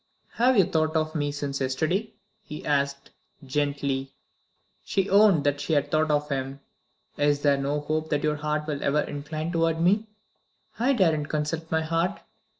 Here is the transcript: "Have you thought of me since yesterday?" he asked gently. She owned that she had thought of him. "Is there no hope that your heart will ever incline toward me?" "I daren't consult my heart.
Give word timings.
"Have 0.31 0.57
you 0.57 0.63
thought 0.63 0.95
of 0.95 1.13
me 1.13 1.31
since 1.31 1.61
yesterday?" 1.61 2.11
he 2.41 2.65
asked 2.65 3.11
gently. 3.45 4.13
She 4.83 5.07
owned 5.07 5.43
that 5.43 5.61
she 5.61 5.73
had 5.73 5.91
thought 5.91 6.09
of 6.09 6.27
him. 6.29 6.59
"Is 7.19 7.41
there 7.43 7.57
no 7.57 7.81
hope 7.81 8.09
that 8.09 8.23
your 8.23 8.37
heart 8.37 8.65
will 8.65 8.83
ever 8.83 9.01
incline 9.01 9.51
toward 9.51 9.79
me?" 9.79 10.07
"I 10.79 10.93
daren't 10.93 11.29
consult 11.29 11.69
my 11.69 11.83
heart. 11.83 12.19